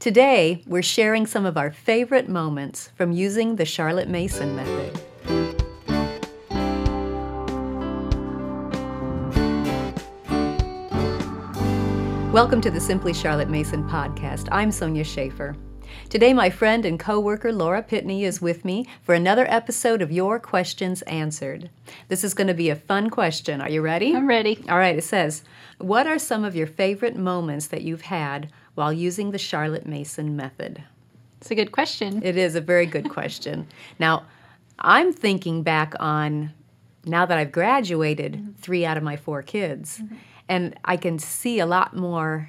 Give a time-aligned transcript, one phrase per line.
[0.00, 4.98] Today, we're sharing some of our favorite moments from using the Charlotte Mason method.
[12.32, 14.48] Welcome to the Simply Charlotte Mason podcast.
[14.50, 15.54] I'm Sonya Shafer.
[16.08, 20.40] Today, my friend and coworker Laura Pitney is with me for another episode of Your
[20.40, 21.68] Questions Answered.
[22.08, 23.60] This is going to be a fun question.
[23.60, 24.16] Are you ready?
[24.16, 24.64] I'm ready.
[24.66, 25.42] All right, it says,
[25.76, 28.50] What are some of your favorite moments that you've had
[28.80, 30.82] while using the Charlotte Mason method?
[31.38, 32.22] It's a good question.
[32.22, 33.66] It is a very good question.
[33.98, 34.24] Now,
[34.78, 36.54] I'm thinking back on
[37.04, 38.52] now that I've graduated mm-hmm.
[38.52, 40.14] three out of my four kids, mm-hmm.
[40.48, 42.48] and I can see a lot more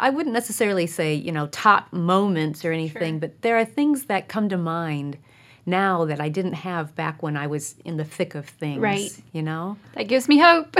[0.00, 3.20] I wouldn't necessarily say, you know, top moments or anything, sure.
[3.20, 5.18] but there are things that come to mind
[5.66, 8.80] now that I didn't have back when I was in the thick of things.
[8.80, 9.10] Right.
[9.32, 9.76] You know?
[9.94, 10.68] That gives me hope.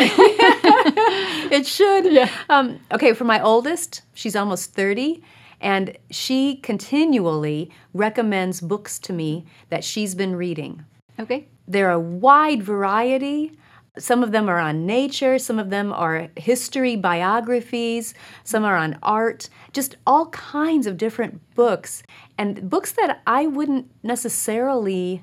[1.58, 2.12] it should.
[2.12, 2.30] Yeah.
[2.48, 5.22] Um, okay, for my oldest, she's almost 30,
[5.60, 10.84] and she continually recommends books to me that she's been reading.
[11.18, 11.48] Okay.
[11.66, 13.52] There are a wide variety.
[13.98, 18.14] Some of them are on nature, some of them are history biographies,
[18.44, 22.04] some are on art, just all kinds of different books.
[22.38, 25.22] And books that I wouldn't necessarily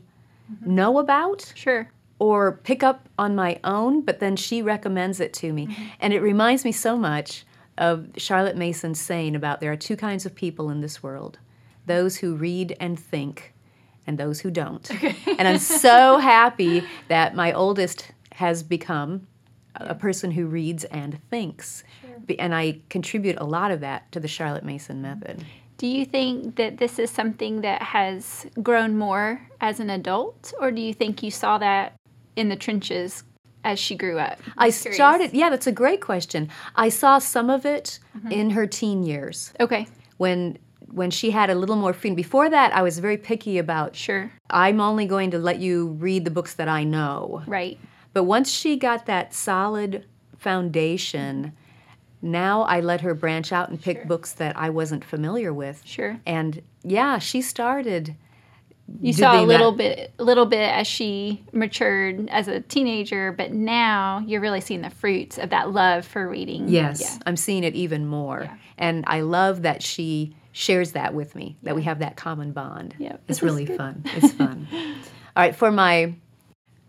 [0.52, 0.76] mm-hmm.
[0.76, 1.54] know about.
[1.56, 1.90] Sure.
[2.18, 5.68] Or pick up on my own, but then she recommends it to me.
[5.68, 5.84] Mm-hmm.
[6.00, 7.46] And it reminds me so much
[7.78, 11.40] of Charlotte Mason's saying about there are two kinds of people in this world
[11.88, 13.54] those who read and think,
[14.08, 14.90] and those who don't.
[14.90, 15.16] Okay.
[15.38, 19.28] and I'm so happy that my oldest has become
[19.76, 21.84] a person who reads and thinks.
[22.02, 22.36] Sure.
[22.40, 25.46] And I contribute a lot of that to the Charlotte Mason method.
[25.78, 30.72] Do you think that this is something that has grown more as an adult, or
[30.72, 31.94] do you think you saw that
[32.36, 33.24] in the trenches
[33.64, 34.40] as she grew up?
[34.58, 36.50] I started, yeah, that's a great question.
[36.76, 38.32] I saw some of it mm-hmm.
[38.32, 39.54] in her teen years.
[39.60, 39.88] Okay.
[40.18, 40.58] When
[40.96, 42.16] when she had a little more freedom.
[42.16, 43.96] Before that, I was very picky about.
[43.96, 44.32] Sure.
[44.50, 47.44] I'm only going to let you read the books that I know.
[47.46, 47.78] Right.
[48.14, 50.06] But once she got that solid
[50.38, 51.52] foundation,
[52.22, 54.06] now I let her branch out and pick sure.
[54.06, 55.82] books that I wasn't familiar with.
[55.84, 56.20] Sure.
[56.26, 58.16] And yeah, she started.
[59.02, 59.78] You saw a little that.
[59.78, 64.82] bit, a little bit as she matured as a teenager, but now you're really seeing
[64.82, 66.68] the fruits of that love for reading.
[66.68, 67.18] Yes, yeah.
[67.26, 68.58] I'm seeing it even more, yeah.
[68.78, 71.58] and I love that she shares that with me.
[71.64, 71.76] That yeah.
[71.76, 72.96] we have that common bond.
[73.00, 74.04] Yeah, it's really fun.
[74.06, 74.68] It's fun.
[74.74, 76.16] All right, for my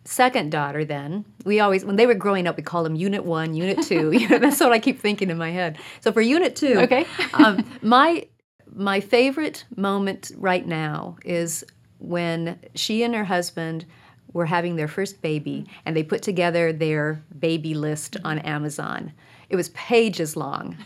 [0.04, 3.54] second daughter then we always when they were growing up we called them unit one
[3.54, 6.54] unit two you know that's what i keep thinking in my head so for unit
[6.54, 8.24] two okay um, my
[8.72, 11.64] my favorite moment right now is
[11.98, 13.84] when she and her husband
[14.32, 19.12] were having their first baby and they put together their baby list on amazon
[19.48, 20.76] it was pages long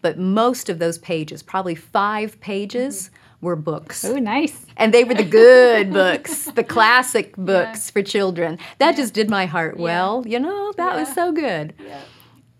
[0.00, 3.10] but most of those pages probably five pages
[3.40, 4.04] were books.
[4.04, 4.66] Oh, nice.
[4.76, 7.92] And they were the good books, the classic books yeah.
[7.92, 8.58] for children.
[8.78, 8.96] That yeah.
[8.96, 9.82] just did my heart yeah.
[9.82, 10.24] well.
[10.26, 11.74] You know, that was so good.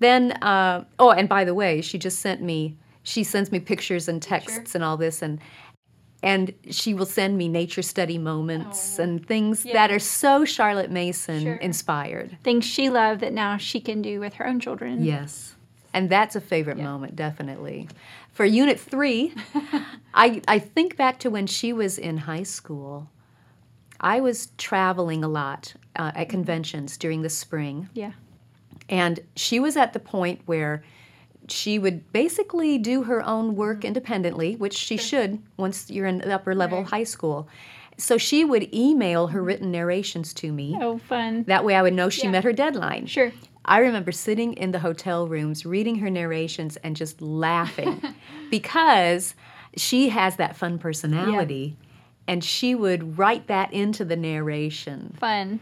[0.00, 4.09] Then, uh, oh, and by the way, she just sent me, she sends me pictures
[4.09, 5.41] and texts and all this, and
[6.22, 9.04] and she will send me nature study moments oh.
[9.04, 11.54] and things that are so Charlotte Mason sure.
[11.56, 12.36] inspired.
[12.42, 15.04] Things she loved that now she can do with her own children.
[15.04, 15.54] Yes.
[15.94, 17.88] And that's a favorite moment, definitely.
[18.32, 19.32] For Unit 3,
[20.14, 23.08] I, I think back to when she was in high school.
[24.00, 26.30] I was traveling a lot uh, at mm-hmm.
[26.30, 27.88] conventions during the spring.
[27.94, 28.12] Yeah.
[28.88, 30.82] And she was at the point where
[31.50, 33.88] she would basically do her own work mm-hmm.
[33.88, 36.88] independently, which she should once you're in the upper level right.
[36.88, 37.48] high school.
[37.97, 40.78] So she would email her written narrations to me.
[40.81, 41.44] Oh, fun.
[41.44, 42.31] That way I would know she yeah.
[42.31, 43.06] met her deadline.
[43.06, 43.32] Sure.
[43.64, 48.00] I remember sitting in the hotel rooms reading her narrations and just laughing
[48.50, 49.34] because
[49.76, 51.86] she has that fun personality yeah.
[52.28, 55.15] and she would write that into the narration.
[55.20, 55.60] Fun.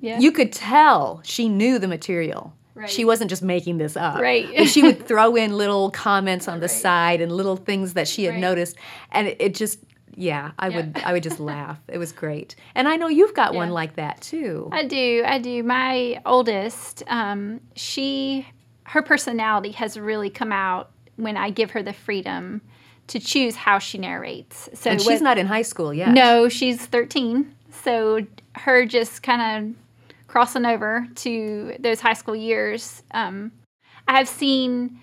[0.00, 0.18] Yeah.
[0.20, 2.54] You could tell she knew the material.
[2.78, 2.88] Right.
[2.88, 4.20] She wasn't just making this up.
[4.20, 4.68] Right.
[4.68, 6.70] she would throw in little comments on the right.
[6.70, 8.40] side and little things that she had right.
[8.40, 8.76] noticed
[9.10, 9.80] and it, it just
[10.14, 10.76] yeah, I yeah.
[10.76, 11.78] would I would just laugh.
[11.88, 12.56] It was great.
[12.74, 13.58] And I know you've got yeah.
[13.58, 14.68] one like that too.
[14.72, 15.22] I do.
[15.24, 15.62] I do.
[15.62, 18.46] My oldest, um, she
[18.84, 22.62] her personality has really come out when I give her the freedom
[23.08, 24.68] to choose how she narrates.
[24.74, 26.10] So and she's with, not in high school yet.
[26.10, 27.54] No, she's 13.
[27.70, 29.74] So her just kind of
[30.28, 33.02] crossing over to those high school years.
[33.10, 33.50] Um,
[34.06, 35.00] I have seen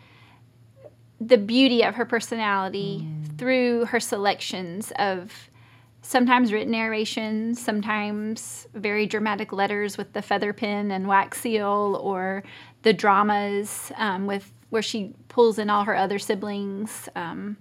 [1.19, 3.37] the beauty of her personality mm.
[3.37, 5.49] through her selections of
[6.01, 12.43] sometimes written narrations, sometimes very dramatic letters with the feather pen and wax seal, or
[12.83, 17.09] the dramas um, with where she pulls in all her other siblings.
[17.15, 17.57] Um,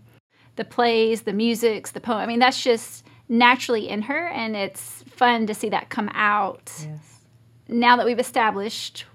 [0.56, 2.18] the plays, the musics, the poem.
[2.18, 6.70] I mean, that's just naturally in her, and it's fun to see that come out.
[6.80, 7.23] Yes.
[7.68, 9.06] Now that we've established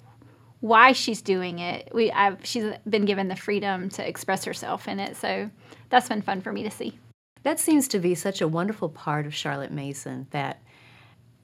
[0.62, 5.00] why she's doing it, we I've, she's been given the freedom to express herself in
[5.00, 5.16] it.
[5.16, 5.50] So
[5.90, 6.98] that's been fun for me to see.
[7.44, 10.62] That seems to be such a wonderful part of Charlotte Mason that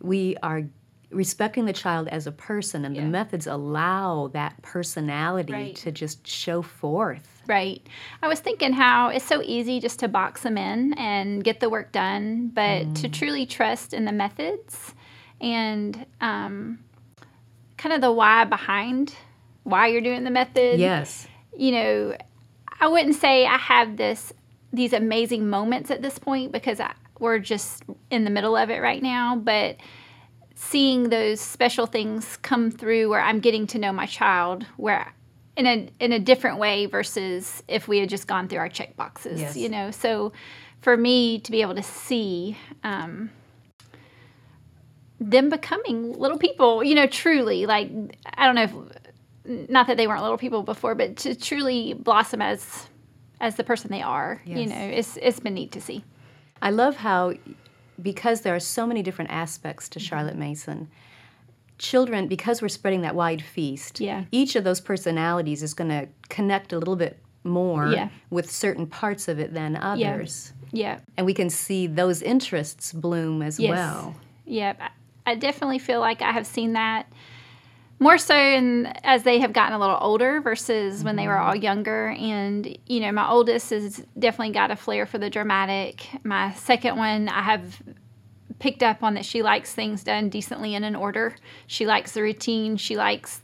[0.02, 0.64] we are
[1.12, 3.04] respecting the child as a person and Yeah.
[3.04, 5.76] the methods allow that personality Right.
[5.78, 7.44] to just show forth.
[7.48, 7.82] Right.
[8.22, 11.70] I was thinking how it's so easy just to box them in and get the
[11.70, 14.94] work done, but to truly trust in the methods
[15.40, 16.80] and um,
[17.86, 19.14] kind of the why behind
[19.62, 20.80] why you're doing the method.
[20.80, 21.28] Yes.
[21.56, 22.18] You know,
[22.82, 24.34] I wouldn't say I have this
[24.74, 28.82] these amazing moments at this point because I, we're just in the middle of it
[28.82, 29.78] right now, but
[30.56, 35.14] seeing those special things come through where I'm getting to know my child where
[35.56, 38.98] in a in a different way versus if we had just gone through our check
[38.98, 39.56] boxes, Yes.
[39.56, 39.92] you know.
[39.92, 40.34] So
[40.82, 43.30] for me to be able to see um,
[45.20, 47.90] them becoming little people, you know, truly like
[48.38, 52.42] I don't know if not that they weren't little people before, but to truly blossom
[52.42, 52.88] as
[53.42, 56.04] as the person they are, you know, it's it's been neat to see.
[56.62, 57.34] I love how,
[58.02, 60.06] because there are so many different aspects to mm-hmm.
[60.06, 60.90] Charlotte Mason,
[61.78, 64.24] children, because we're spreading that wide feast, Yeah.
[64.32, 68.10] each of those personalities is going to connect a little bit more Yeah.
[68.30, 70.54] with certain parts of it than others.
[70.72, 71.00] Yeah.
[71.18, 73.70] And we can see those interests bloom as Yes.
[73.70, 74.16] well.
[74.46, 74.82] Yep.
[75.26, 77.08] I- I definitely feel like I have seen that
[77.98, 81.56] more so in, as they have gotten a little older versus when they were all
[81.56, 82.10] younger.
[82.10, 86.06] And, you know, my oldest has definitely got a flair for the dramatic.
[86.24, 87.82] My second one, I have
[88.60, 91.36] picked up on that she likes things done decently and in order.
[91.68, 92.76] She likes the routine.
[92.78, 93.42] She likes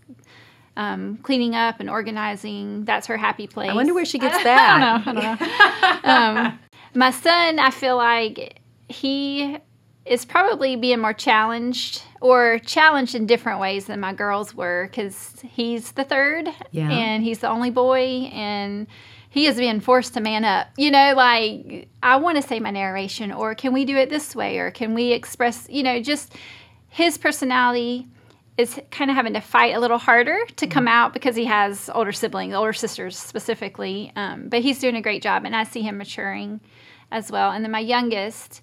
[0.75, 2.83] um, cleaning up and organizing.
[2.85, 3.71] That's her happy place.
[3.71, 5.03] I wonder where she gets I that.
[5.05, 5.21] don't know.
[5.39, 6.41] I don't know.
[6.41, 6.59] um,
[6.93, 9.57] my son, I feel like he
[10.05, 15.39] is probably being more challenged or challenged in different ways than my girls were because
[15.43, 16.89] he's the third Yeah.
[16.89, 18.87] and he's the only boy and
[19.29, 20.67] he is being forced to man up.
[20.77, 24.35] You know, like I want to say my narration or can we do it this
[24.35, 26.35] way or can we express, you know, just
[26.89, 28.07] his personality
[28.57, 31.89] is kind of having to fight a little harder to come out because he has
[31.93, 34.11] older siblings, older sisters specifically.
[34.15, 36.59] Um, but he's doing a great job, and I see him maturing
[37.11, 37.51] as well.
[37.51, 38.61] And then my youngest,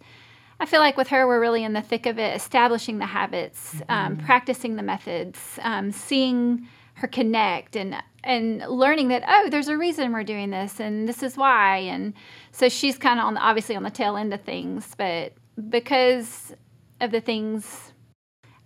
[0.60, 3.80] I feel like with her, we're really in the thick of it, establishing the habits,
[3.88, 7.94] um, practicing the methods, um, seeing her connect, and
[8.24, 11.76] and learning that oh, there's a reason we're doing this, and this is why.
[11.78, 12.12] And
[12.50, 15.32] so she's kind of on the, obviously on the tail end of things, but
[15.68, 16.54] because
[17.00, 17.92] of the things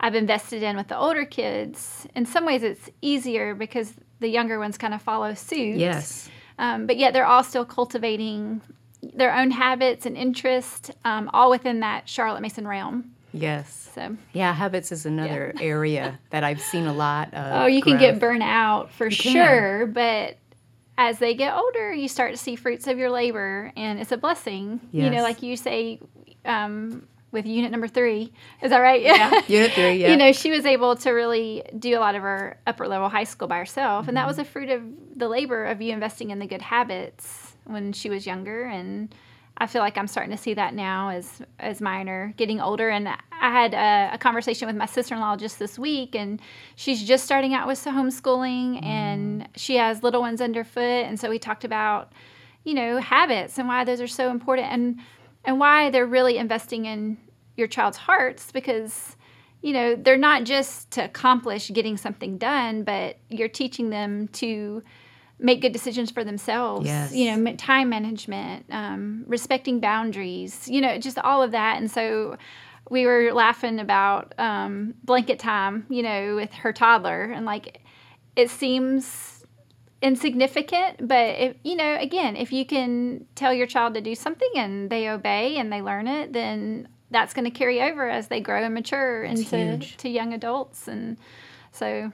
[0.00, 4.58] I've invested in with the older kids, in some ways it's easier because the younger
[4.58, 5.76] ones kind of follow suit.
[5.76, 6.30] Yes.
[6.58, 8.62] Um, but yet they're all still cultivating
[9.02, 13.12] their own habits and interests, um, all within that Charlotte Mason realm.
[13.32, 13.90] Yes.
[13.94, 17.62] So, Yeah, habits is another area that I've seen a lot of.
[17.62, 18.20] oh, you can get growth.
[18.20, 19.32] burnt out for can.
[19.32, 20.36] sure, but
[20.98, 24.16] as they get older, you start to see fruits of your labor, and it's a
[24.16, 24.80] blessing.
[24.92, 26.00] You know, like you say
[26.44, 28.32] um, with unit number three.
[28.62, 29.02] Is that right?
[29.02, 29.40] Yeah.
[29.48, 30.10] Unit three, yeah.
[30.10, 33.24] You know, she was able to really do a lot of her upper level high
[33.24, 34.82] school by herself, and that was a fruit of
[35.16, 38.64] the labor of you investing in the good habits when she was younger.
[38.64, 39.14] And
[39.58, 42.88] I feel like I'm starting to see that now as as mine are getting older.
[42.88, 46.40] And I had a, a conversation with my sister in law just this week, and
[46.76, 48.84] she's just starting out with homeschooling, mm.
[48.84, 52.12] and she has little ones underfoot, and so we talked about
[52.64, 55.00] you know habits and why those are so important and
[55.44, 57.18] and why they're really investing in
[57.56, 59.16] your child's hearts because
[59.60, 64.82] you know they're not just to accomplish getting something done but you're teaching them to
[65.42, 67.12] make good decisions for themselves Yes.
[67.12, 72.36] you know time management um, respecting boundaries you know just all of that and so
[72.90, 77.80] we were laughing about um, blanket time you know with her toddler and like
[78.36, 79.44] it seems
[80.00, 84.50] insignificant but if you know again if you can tell your child to do something
[84.56, 88.40] and they obey and they learn it then that's going to carry over as they
[88.40, 89.96] grow and mature That's into huge.
[89.98, 91.18] to young adults and
[91.70, 92.12] so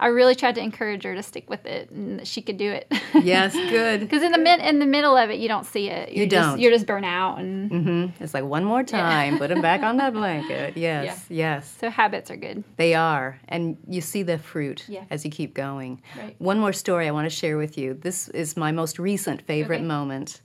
[0.00, 2.70] i really tried to encourage her to stick with it and that she could do
[2.70, 2.90] it
[3.22, 4.00] Yes, good.
[4.00, 6.30] because in the mid in the middle of it you don't see it you're You
[6.30, 6.58] just, don't.
[6.60, 9.98] you're just burnt out and hmm It's like one more time, put them back on
[9.98, 10.76] that blanket.
[10.76, 15.04] Yes, yes, so habits are good they are, and you see the fruit Yeah.
[15.10, 16.00] as you keep going.
[16.18, 16.34] Right.
[16.38, 17.94] One more story I want to share with you.
[17.94, 19.84] This is my most recent favorite Okay.
[19.86, 20.40] moment.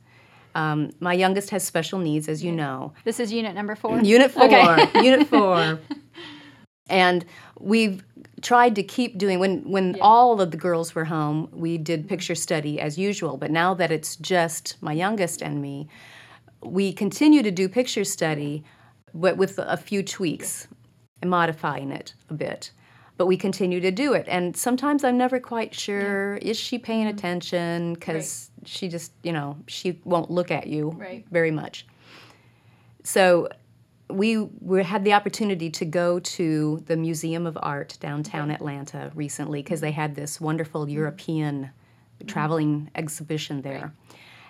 [0.55, 2.93] Um, my youngest has special needs, as you know.
[3.03, 4.43] this is unit number four Unit four.
[4.45, 4.89] Okay.
[5.09, 5.79] unit four.
[6.89, 7.25] And
[7.59, 8.03] we've
[8.41, 12.09] tried to keep doing when when all of the girls were home we did mm-hmm.
[12.09, 13.37] picture study as usual.
[13.37, 15.87] But now that it's just my youngest and me
[16.61, 18.63] we continue to do picture study
[19.13, 20.67] but with a few tweaks
[21.21, 22.71] and modifying it a bit.
[23.17, 24.25] But we continue to do it.
[24.27, 27.17] And sometimes i'm never quite sure is she paying mm-hmm.
[27.17, 27.93] attention?
[27.93, 31.25] Because she just you know she won't look at you Right.
[31.31, 31.87] very much.
[33.03, 33.47] So
[34.09, 38.51] we, we had the opportunity to go to the Museum of Art downtown mm-hmm.
[38.51, 40.91] Atlanta recently because they had this wonderful mm-hmm.
[40.93, 42.27] European mm-hmm.
[42.27, 43.93] traveling exhibition there.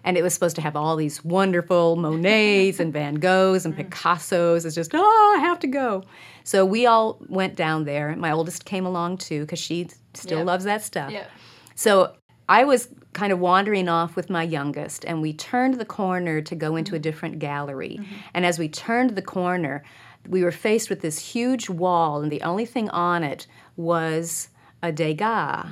[0.04, 3.90] And it was supposed to have all these wonderful Monets and Van Goghs and mm.
[3.90, 4.64] Picassos.
[4.64, 6.04] It's just, oh, I have to go.
[6.44, 8.10] So we all went down there.
[8.10, 10.44] And my oldest came along too because she still Yeah.
[10.44, 11.12] loves that stuff.
[11.12, 11.26] Yeah.
[11.74, 12.14] So
[12.48, 16.56] I was kind of wandering off with my youngest, and we turned the corner to
[16.56, 17.04] go into a mm-hmm.
[17.04, 17.98] different gallery.
[18.00, 18.16] Mm-hmm.
[18.34, 19.84] And as we turned the corner,
[20.28, 24.50] we were faced with this huge wall, and the only thing on it was
[24.84, 25.68] a Degas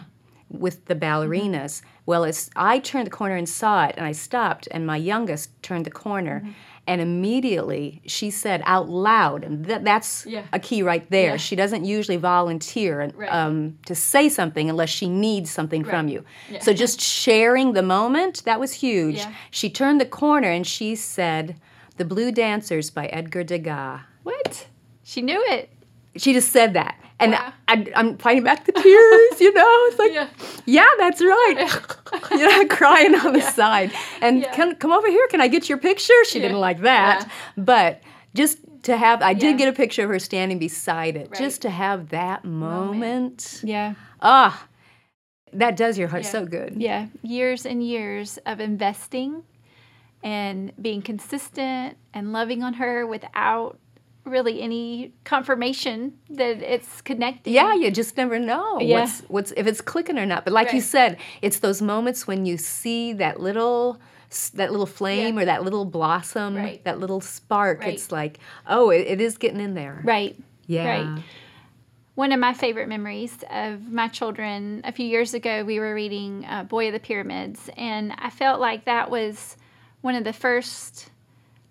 [0.49, 1.81] with the ballerinas.
[1.81, 1.87] Mm-hmm.
[2.05, 5.49] Well, as I turned the corner and saw it, and I stopped, and my youngest
[5.61, 6.43] turned the corner.
[6.85, 10.43] And immediately she said out loud, and th- that's Yeah.
[10.51, 11.31] a key right there.
[11.31, 11.37] Yeah.
[11.37, 13.29] She doesn't usually volunteer and, Right.
[13.31, 16.25] um, to say something unless she needs something from you.
[16.49, 16.59] Yeah.
[16.59, 19.25] So just sharing the moment, that was huge.
[19.49, 21.55] She turned the corner and she said,
[21.97, 24.01] The Blue Dancers by Edgar Degas.
[24.23, 24.67] What?
[25.03, 25.69] She knew it.
[26.17, 26.99] She just said that.
[27.19, 27.53] And Wow.
[27.67, 29.85] I, I'm fighting back the tears, you know?
[29.87, 30.27] It's like, Yeah.
[30.65, 31.81] yeah, that's right.
[32.31, 33.91] you know, crying on the side.
[34.21, 34.53] And Yeah.
[34.55, 35.27] come, come over here.
[35.29, 36.13] Can I get your picture?
[36.27, 36.47] She Yeah.
[36.47, 37.29] didn't like that.
[37.57, 38.01] But
[38.35, 39.39] just to have, I Yeah.
[39.39, 41.29] did get a picture of her standing beside it.
[41.31, 41.39] Right.
[41.39, 43.61] Just to have that moment.
[43.63, 43.93] Yeah.
[44.21, 44.67] Ah,
[45.53, 46.29] that does your heart Yeah.
[46.29, 46.75] so good.
[46.77, 47.07] Yeah.
[47.21, 49.43] Years and years of investing
[50.23, 53.77] and being consistent and loving on her without
[54.25, 57.51] really any confirmation that it's connected.
[57.51, 59.01] Yeah, you just never know Yeah.
[59.01, 60.45] what's what's if it's clicking or not.
[60.45, 63.99] But like you said, it's those moments when you see that little
[64.55, 65.41] that little flame Yeah.
[65.43, 66.83] or that little blossom, Right.
[66.85, 67.81] that little spark.
[67.81, 67.93] Right.
[67.93, 70.01] It's like, oh, it, it is getting in there.
[70.03, 70.35] Right.
[70.65, 70.87] Yeah.
[71.13, 71.23] Right.
[72.15, 76.45] One of my favorite memories of my children, a few years ago, we were reading
[76.45, 79.57] uh, Boy of the Pyramids, and I felt like that was
[80.01, 81.09] one of the first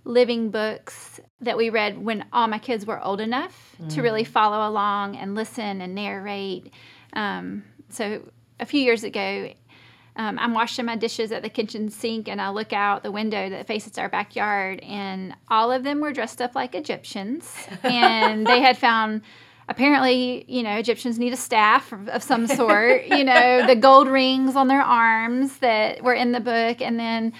[0.04, 4.68] living books that we read when all my kids were old enough to really follow
[4.68, 6.72] along and listen and narrate.
[7.12, 8.22] Um, so
[8.60, 9.52] a few years ago,
[10.16, 13.48] um, I'm washing my dishes at the kitchen sink, and I look out the window
[13.48, 18.60] that faces our backyard, and all of them were dressed up like Egyptians, and they
[18.60, 19.22] had found.
[19.68, 23.06] Apparently, you know, Egyptians need a staff of some sort.
[23.06, 27.32] you know, the gold rings on their arms that were in the book, and then,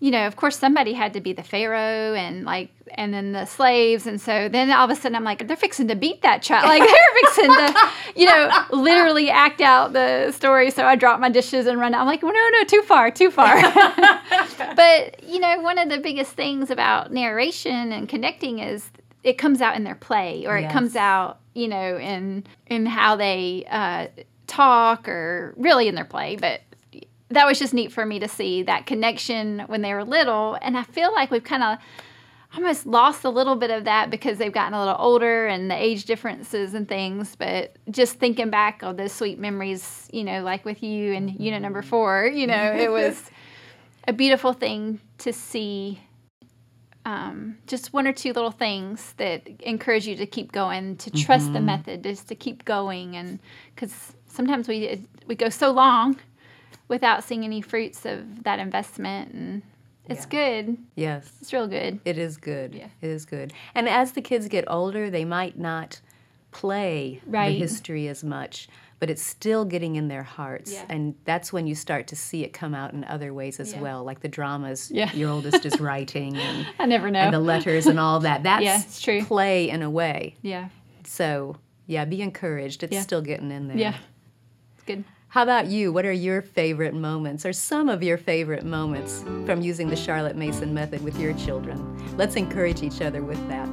[0.00, 3.44] you know, of course, somebody had to be the pharaoh, and like, and then the
[3.44, 6.40] slaves, and so then all of a sudden, I'm like, they're fixing to beat that
[6.40, 10.70] child, like they're fixing to, you know, literally act out the story.
[10.70, 11.94] So I drop my dishes and run.
[11.94, 13.60] I'm like, well, no, no, too far, too far.
[14.74, 18.90] but you know, one of the biggest things about narration and connecting is
[19.22, 23.16] it comes out in their play, or it comes out, you know, in in how
[23.16, 24.06] they uh,
[24.46, 26.36] talk, or really in their play.
[26.36, 26.62] But
[27.30, 30.76] that was just neat for me to see that connection when they were little, and
[30.76, 31.78] I feel like we've kind of
[32.56, 35.76] almost lost a little bit of that because they've gotten a little older and the
[35.76, 37.36] age differences and things.
[37.36, 41.62] But just thinking back on those sweet memories, you know, like with you and unit
[41.62, 43.30] number four, you know, it was
[44.08, 46.00] a beautiful thing to see.
[47.06, 51.50] Um, just one or two little things that encourage you to keep going, to trust
[51.54, 53.38] the method, just to keep going, and
[53.74, 56.18] because sometimes we we go so long
[56.88, 59.62] without seeing any fruits of that investment, and
[60.08, 60.76] it's good.
[60.96, 61.30] Yes.
[61.40, 62.00] It's real good.
[62.04, 62.74] It is good.
[62.74, 62.88] Yeah.
[63.00, 63.52] It is good.
[63.74, 66.00] And as the kids get older, they might not
[66.50, 67.50] play Right.
[67.52, 70.72] the history as much, but it's still getting in their hearts.
[70.72, 70.84] Yeah.
[70.88, 73.80] And that's when you start to see it come out in other ways as Yeah.
[73.80, 75.12] well, like the dramas Yeah.
[75.12, 77.20] your oldest is writing and, I never know.
[77.20, 78.42] and the letters and all that.
[78.42, 79.24] That's Yeah, it's true.
[79.24, 80.34] play in a way.
[80.42, 80.70] yeah,
[81.04, 82.82] So, yeah, be encouraged.
[82.82, 83.02] It's Yeah.
[83.02, 83.76] still getting in there.
[83.78, 83.94] yeah,
[84.74, 85.04] it's good.
[85.30, 85.92] How about you?
[85.92, 90.34] What are your favorite moments or some of your favorite moments from using the Charlotte
[90.34, 92.16] Mason method with your children?
[92.16, 93.68] Let's encourage each other with that.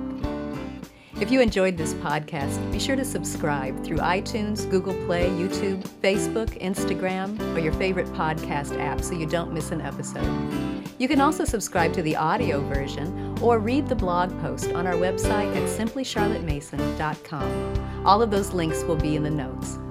[1.19, 6.61] If you enjoyed this podcast, be sure to subscribe through iTunes, Google Play, YouTube, Facebook,
[6.61, 10.83] Instagram, or your favorite podcast app so you don't miss an episode.
[10.99, 14.93] You can also subscribe to the audio version or read the blog post on our
[14.93, 18.05] website at simplycharlottemason.com.
[18.05, 19.79] All of those links will be in the notes.